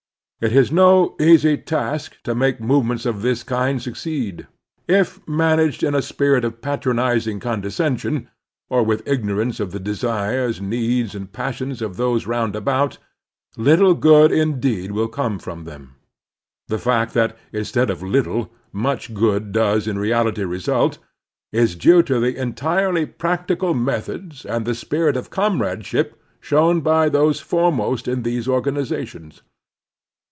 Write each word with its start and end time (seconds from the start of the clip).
It 0.43 0.53
is 0.53 0.71
no 0.71 1.15
easy 1.19 1.55
task 1.55 2.15
to 2.23 2.33
make 2.33 2.59
movements 2.59 3.05
of 3.05 3.21
this 3.21 3.43
kind 3.43 3.79
succeed. 3.79 4.47
If 4.87 5.19
managed 5.27 5.83
in 5.83 5.93
a 5.93 6.01
spirit 6.01 6.43
of 6.43 6.63
patronizing 6.63 7.39
condescension, 7.39 8.27
or 8.67 8.81
with 8.81 9.01
I04 9.01 9.03
The 9.03 9.03
Strenuous 9.03 9.03
Life 9.05 9.13
ignorance 9.23 9.59
of 9.59 9.71
the 9.71 9.79
desires, 9.79 10.59
needs, 10.59 11.13
and 11.13 11.31
passions 11.31 11.81
of 11.83 11.95
those 11.97 12.25
roiind 12.25 12.55
about, 12.55 12.97
little 13.55 13.93
good 13.93 14.31
indeed 14.31 14.93
will 14.93 15.09
come 15.09 15.37
from 15.37 15.65
them. 15.65 15.93
The 16.69 16.79
fact 16.79 17.13
that, 17.13 17.37
instead 17.53 17.91
of 17.91 18.01
little, 18.01 18.49
much 18.73 19.13
good 19.13 19.51
does 19.51 19.87
in 19.87 19.99
reality 19.99 20.43
result, 20.43 20.97
is 21.51 21.75
due 21.75 22.01
to 22.01 22.19
the 22.19 22.35
entirely 22.35 23.05
practical 23.05 23.75
methods 23.75 24.43
and 24.47 24.65
the 24.65 24.73
spirit 24.73 25.15
of 25.15 25.29
comradeship 25.29 26.19
shown 26.39 26.81
by 26.81 27.09
those 27.09 27.39
foremost 27.41 28.07
in 28.07 28.23
these 28.23 28.47
organizations. 28.47 29.43